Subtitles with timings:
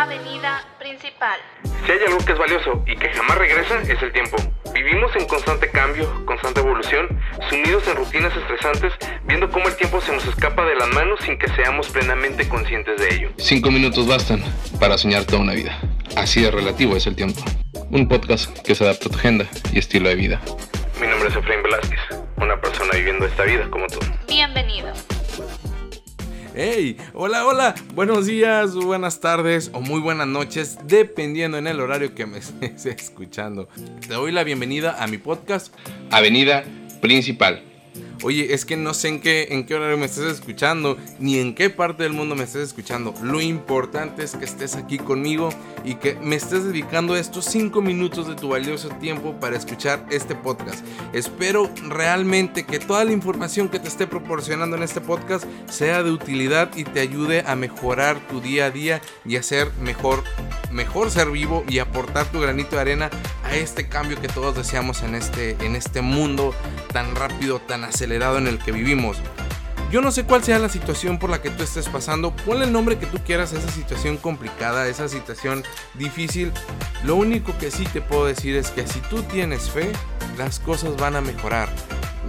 [0.00, 1.38] Avenida Principal.
[1.84, 4.38] Si hay algo que es valioso y que jamás regresa, es el tiempo.
[4.72, 8.94] Vivimos en constante cambio, constante evolución, sumidos en rutinas estresantes,
[9.24, 12.98] viendo cómo el tiempo se nos escapa de las manos sin que seamos plenamente conscientes
[12.98, 13.30] de ello.
[13.36, 14.42] Cinco minutos bastan
[14.80, 15.78] para soñar toda una vida.
[16.16, 17.42] Así de relativo es el tiempo.
[17.90, 20.40] Un podcast que se adapta a tu agenda y estilo de vida.
[20.98, 22.00] Mi nombre es Efraín Velázquez,
[22.38, 23.98] una persona viviendo esta vida como tú.
[24.26, 24.94] Bienvenido.
[26.62, 32.14] Hey, hola, hola, buenos días, buenas tardes o muy buenas noches, dependiendo en el horario
[32.14, 33.66] que me estés escuchando.
[34.06, 35.74] Te doy la bienvenida a mi podcast
[36.10, 36.62] Avenida
[37.00, 37.69] Principal.
[38.22, 41.54] Oye, es que no sé en qué, en qué horario me estés escuchando, ni en
[41.54, 43.14] qué parte del mundo me estés escuchando.
[43.22, 45.48] Lo importante es que estés aquí conmigo
[45.84, 50.34] y que me estés dedicando estos 5 minutos de tu valioso tiempo para escuchar este
[50.34, 50.84] podcast.
[51.14, 56.10] Espero realmente que toda la información que te esté proporcionando en este podcast sea de
[56.10, 60.22] utilidad y te ayude a mejorar tu día a día y a ser mejor,
[60.70, 63.10] mejor ser vivo y aportar tu granito de arena
[63.50, 66.54] a este cambio que todos deseamos en este, en este mundo
[66.92, 69.18] tan rápido, tan acelerado en el que vivimos.
[69.90, 72.72] Yo no sé cuál sea la situación por la que tú estés pasando, ponle el
[72.72, 76.52] nombre que tú quieras a esa situación complicada, a esa situación difícil.
[77.02, 79.90] Lo único que sí te puedo decir es que si tú tienes fe,
[80.38, 81.68] las cosas van a mejorar.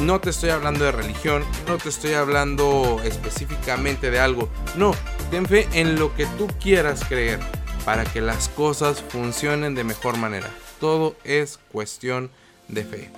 [0.00, 4.48] No te estoy hablando de religión, no te estoy hablando específicamente de algo.
[4.76, 4.94] No,
[5.32, 7.40] ten fe en lo que tú quieras creer
[7.84, 10.48] para que las cosas funcionen de mejor manera.
[10.80, 12.30] Todo es cuestión
[12.68, 13.10] de fe.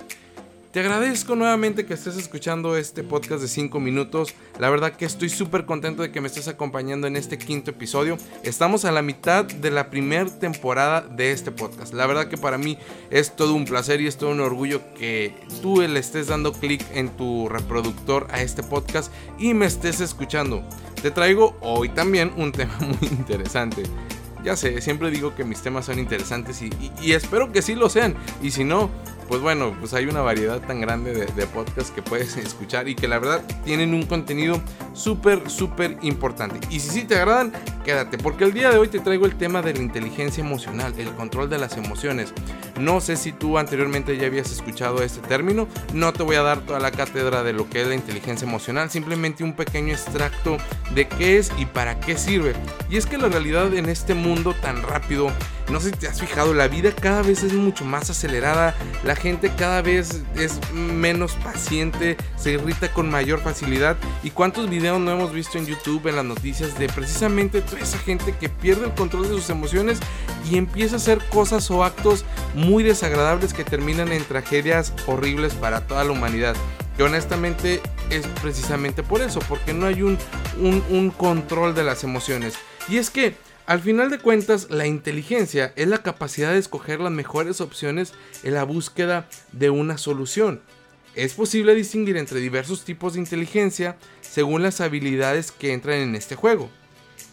[0.71, 4.33] Te agradezco nuevamente que estés escuchando este podcast de 5 minutos.
[4.57, 8.17] La verdad que estoy súper contento de que me estés acompañando en este quinto episodio.
[8.43, 11.93] Estamos a la mitad de la primera temporada de este podcast.
[11.93, 12.77] La verdad que para mí
[13.09, 16.85] es todo un placer y es todo un orgullo que tú le estés dando clic
[16.93, 20.63] en tu reproductor a este podcast y me estés escuchando.
[21.01, 23.83] Te traigo hoy también un tema muy interesante.
[24.43, 28.15] Ya sé, siempre digo que mis temas son interesantes y, espero que sí lo sean.
[28.41, 28.89] Y si no,
[29.31, 33.07] pues bueno, pues hay una variedad tan grande de, podcasts que puedes escuchar y que
[33.07, 34.61] la verdad tienen un contenido
[34.91, 36.59] súper, súper importante.
[36.69, 37.53] Y si sí te agradan,
[37.85, 41.13] quédate, porque el día de hoy te traigo el tema de la inteligencia emocional, el
[41.13, 42.33] control de las emociones.
[42.77, 46.59] No sé si tú anteriormente ya habías escuchado este término, no te voy a dar
[46.65, 50.57] toda la cátedra de lo que es la inteligencia emocional, simplemente un pequeño extracto
[50.93, 52.53] de qué es y para qué sirve.
[52.89, 55.31] Y es que la realidad en este mundo tan rápido,
[55.71, 59.15] no sé si te has fijado, la vida cada vez es mucho más acelerada, la
[59.15, 63.97] gente cada vez es menos paciente, se irrita con mayor facilidad.
[64.23, 67.97] ¿Y cuántos videos no hemos visto en YouTube, en las noticias, de precisamente toda esa
[67.99, 69.99] gente que pierde el control de sus emociones
[70.49, 75.87] y empieza a hacer cosas o actos muy desagradables que terminan en tragedias horribles para
[75.87, 76.55] toda la humanidad?
[76.97, 80.17] Que honestamente es precisamente por eso, porque no hay un,
[80.59, 82.55] un, un control de las emociones.
[82.89, 83.35] Y es que
[83.65, 88.13] al final de cuentas, la inteligencia es la capacidad de escoger las mejores opciones
[88.43, 90.61] en la búsqueda de una solución.
[91.15, 96.35] Es posible distinguir entre diversos tipos de inteligencia según las habilidades que entran en este
[96.35, 96.69] juego.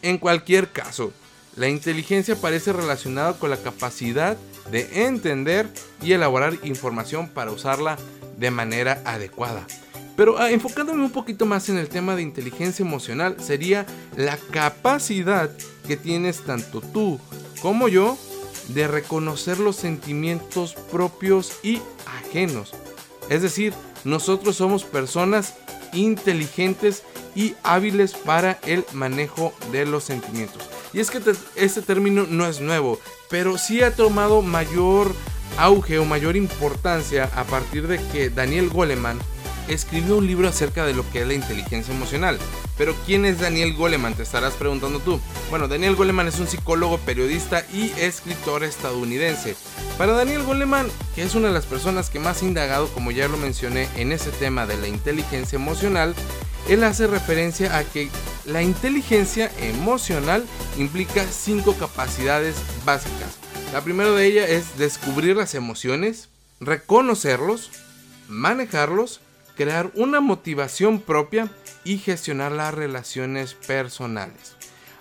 [0.02, 1.12] En cualquier caso,
[1.56, 4.36] la inteligencia parece relacionada con la capacidad
[4.70, 5.68] de entender
[6.02, 7.96] y elaborar información para usarla
[8.36, 9.66] de manera adecuada.
[10.18, 13.86] Pero ah, enfocándome un poquito más en el tema de inteligencia emocional, sería
[14.16, 15.48] la capacidad
[15.86, 17.20] que tienes tanto tú
[17.62, 18.18] como yo
[18.70, 21.80] de reconocer los sentimientos propios y
[22.18, 22.74] ajenos.
[23.30, 25.54] Es decir, nosotros somos personas
[25.92, 27.04] inteligentes
[27.36, 30.68] y hábiles para el manejo de los sentimientos.
[30.92, 31.22] Y es que
[31.54, 32.98] este término no es nuevo,
[33.30, 35.14] pero sí ha tomado mayor
[35.58, 39.20] auge o mayor importancia a partir de que Daniel Goleman
[39.68, 42.38] escribió un libro acerca de lo que es la inteligencia emocional.
[42.76, 44.14] Pero ¿quién es Daniel Goleman?
[44.14, 45.20] Te estarás preguntando tú.
[45.50, 49.56] Bueno, Daniel Goleman es un psicólogo, periodista y escritor estadounidense.
[49.96, 53.28] Para Daniel Goleman, que es una de las personas que más ha indagado, como ya
[53.28, 56.14] lo mencioné, en ese tema de la inteligencia emocional,
[56.68, 58.10] él hace referencia a que
[58.44, 60.44] la inteligencia emocional
[60.76, 63.38] implica cinco capacidades básicas.
[63.72, 66.28] La primera de ellas es descubrir las emociones,
[66.60, 67.70] reconocerlos,
[68.28, 69.20] manejarlos,
[69.58, 71.50] crear una motivación propia
[71.82, 74.54] y gestionar las relaciones personales.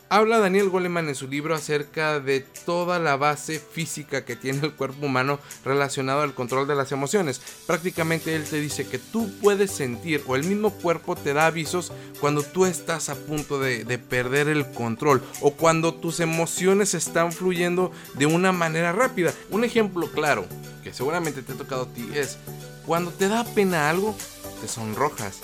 [0.09, 4.74] Habla Daniel Goleman en su libro acerca de toda la base física que tiene el
[4.74, 7.39] cuerpo humano relacionado al control de las emociones.
[7.68, 11.92] Prácticamente él te dice que tú puedes sentir o el mismo cuerpo te da avisos
[12.19, 17.31] cuando tú estás a punto de, de perder el control o cuando tus emociones están
[17.31, 19.33] fluyendo de una manera rápida.
[19.51, 20.48] Un ejemplo claro
[20.83, 22.39] que seguramente te ha tocado a ti es
[22.88, 24.15] cuando te da pena algo,
[24.62, 25.39] te sonrojas.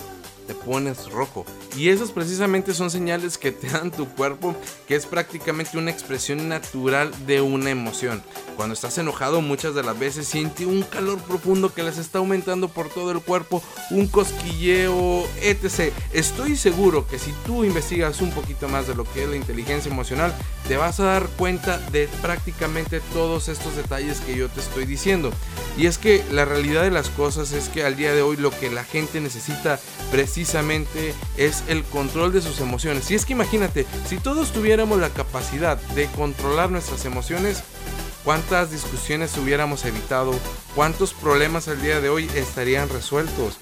[0.46, 1.46] te pones rojo.
[1.74, 4.54] Y esas precisamente son señales que te dan tu cuerpo,
[4.86, 8.22] que es prácticamente una expresión natural de una emoción.
[8.56, 12.68] Cuando estás enojado muchas de las veces siente un calor profundo que les está aumentando
[12.68, 15.92] por todo el cuerpo, un cosquilleo, etc.
[16.12, 19.90] Estoy seguro que si tú investigas un poquito más de lo que es la inteligencia
[19.90, 20.34] emocional,
[20.68, 25.32] te vas a dar cuenta de prácticamente todos estos detalles que yo te estoy diciendo.
[25.76, 28.50] Y es que la realidad de las cosas es que al día de hoy lo
[28.50, 33.10] que la gente necesita precisamente es el control de sus emociones.
[33.10, 37.62] Y es que imagínate, si todos tuviéramos la capacidad de controlar nuestras emociones,
[38.24, 40.32] cuántas discusiones hubiéramos evitado,
[40.74, 43.58] cuántos problemas al día de hoy estarían resueltos.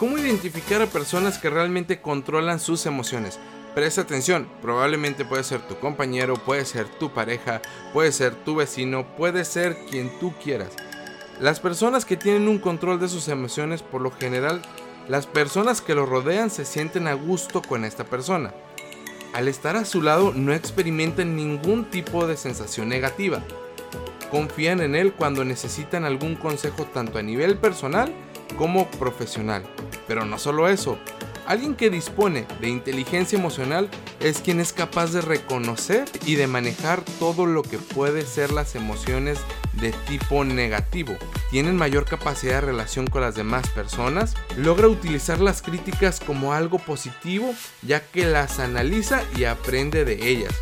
[0.00, 3.38] ¿Cómo identificar a personas que realmente controlan sus emociones?
[3.76, 9.06] Presta atención, probablemente puede ser tu compañero, puede ser tu pareja, puede ser tu vecino,
[9.16, 10.70] puede ser quien tú quieras.
[11.38, 14.62] Las personas que tienen un control de sus emociones, por lo general,
[15.06, 18.52] las personas que lo rodean se sienten a gusto con esta persona.
[19.36, 23.42] Al estar a su lado no experimentan ningún tipo de sensación negativa.
[24.30, 28.10] Confían en él cuando necesitan algún consejo tanto a nivel personal
[28.56, 29.62] como profesional.
[30.08, 30.98] Pero no solo eso,
[31.46, 33.88] Alguien que dispone de inteligencia emocional
[34.18, 38.74] es quien es capaz de reconocer y de manejar todo lo que puede ser las
[38.74, 39.38] emociones
[39.80, 41.16] de tipo negativo.
[41.50, 46.78] Tienen mayor capacidad de relación con las demás personas, logra utilizar las críticas como algo
[46.78, 50.54] positivo ya que las analiza y aprende de ellas.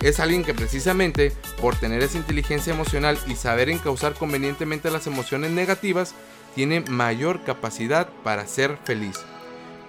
[0.00, 5.50] Es alguien que precisamente por tener esa inteligencia emocional y saber encauzar convenientemente las emociones
[5.50, 6.14] negativas,
[6.54, 9.18] tiene mayor capacidad para ser feliz.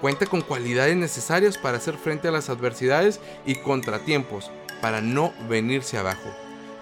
[0.02, 4.52] Cuenta con cualidades necesarias para hacer frente a las adversidades y contratiempos,
[4.82, 6.30] para no venirse abajo.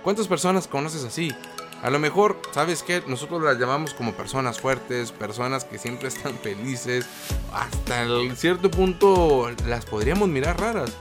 [0.03, 1.31] ¿Cuántas personas conoces así?
[1.81, 3.01] A lo mejor, ¿sabes qué?
[3.07, 7.05] Nosotros las llamamos como personas fuertes, personas que siempre están felices.
[7.53, 8.05] Hasta
[8.35, 10.91] cierto punto las podríamos mirar raras.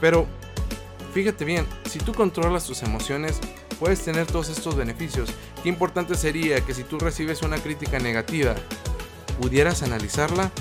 [0.00, 0.26] Pero,
[1.12, 3.40] fíjate bien, si tú controlas tus emociones,
[3.80, 5.30] puedes tener todos estos beneficios.
[5.64, 8.54] Qué importante sería que si tú recibes una crítica negativa,
[9.40, 10.52] pudieras analizarla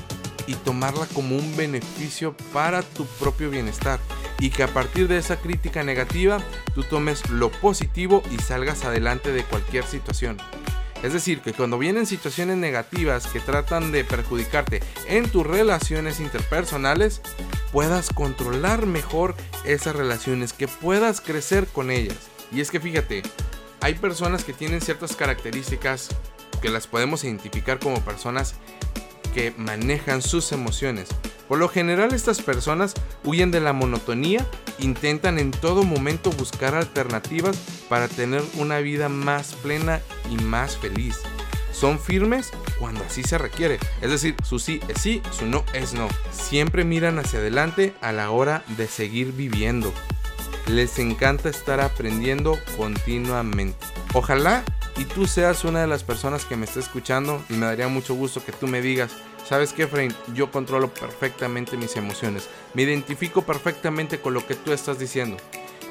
[0.48, 4.00] y tomarla como un beneficio para tu propio bienestar
[4.40, 6.40] y que a partir de esa crítica negativa
[6.74, 10.38] tú tomes lo positivo y salgas adelante de cualquier situación.
[11.04, 17.22] Es decir, que cuando vienen situaciones negativas que tratan de perjudicarte en tus relaciones interpersonales,
[17.72, 19.36] puedas controlar mejor
[19.66, 22.18] esas relaciones, que puedas crecer con ellas.
[22.52, 23.22] Y es que fíjate,
[23.82, 26.10] hay personas que tienen ciertas características
[26.62, 28.56] que las podemos identificar como personas
[29.34, 31.10] que manejan sus emociones.
[31.48, 32.94] Por lo general estas personas
[33.24, 34.46] huyen de la monotonía,
[34.80, 37.58] intentan en todo momento buscar alternativas
[37.88, 41.20] para tener una vida más plena y más feliz.
[41.72, 45.94] Son firmes cuando así se requiere, es decir, su sí es sí, su no es
[45.94, 46.08] no.
[46.32, 49.94] Siempre miran hacia adelante a la hora de seguir viviendo.
[50.68, 53.86] Les encanta estar aprendiendo continuamente.
[54.14, 54.64] Ojalá
[54.98, 58.16] y tú seas una de las personas que me está escuchando y me daría mucho
[58.16, 59.12] gusto que tú me digas,
[59.48, 60.14] ¿sabes qué, Efraín?
[60.34, 65.38] Yo controlo perfectamente mis emociones, me identifico perfectamente con lo que tú estás diciendo.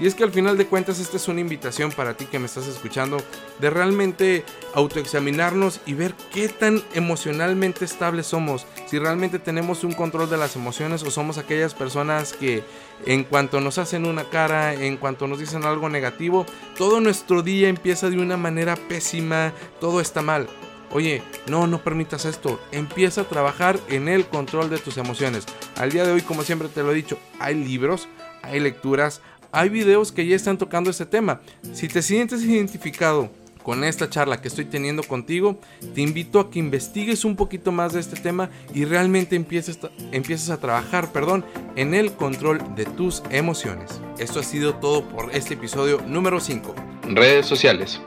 [0.01, 2.47] Y es que al final de cuentas esta es una invitación para ti que me
[2.47, 3.19] estás escuchando
[3.61, 8.67] de realmente autoexaminarnos y ver qué tan emocionalmente estables somos.
[8.87, 12.65] Si realmente tenemos un control de las emociones o somos aquellas personas que
[13.07, 16.45] en cuanto nos hacen una cara, en cuanto nos dicen algo negativo,
[16.77, 20.49] todo nuestro día empieza de una manera pésima, todo está mal.
[20.95, 22.61] Oye, no, no permitas esto.
[22.71, 25.45] Empieza a trabajar en el control de tus emociones.
[25.77, 28.09] Al día de hoy, como siempre te lo he dicho, hay libros,
[28.43, 29.21] hay lecturas,
[29.51, 31.41] hay videos que ya están tocando este tema.
[31.73, 33.29] Si te sientes identificado
[33.65, 35.59] con esta charla que estoy teniendo contigo,
[35.97, 40.61] te invito a que investigues un poquito más de este tema y realmente empieces, a
[40.61, 44.01] trabajar perdón, en el control de tus emociones.
[44.19, 46.73] Esto ha sido todo por este episodio número 5.
[47.09, 48.01] Redes sociales.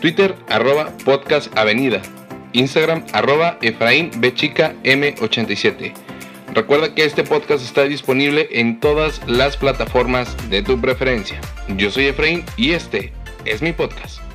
[0.00, 2.00] Twitter arroba podcast avenida.
[2.52, 5.92] Instagram arroba Efraín Bechica M87.
[6.54, 11.40] Recuerda que este podcast está disponible en todas las plataformas de tu preferencia.
[11.76, 13.12] Yo soy Efraín y este
[13.44, 14.29] es mi podcast.